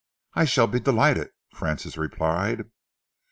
[0.33, 2.63] "I shall be delighted," Francis replied.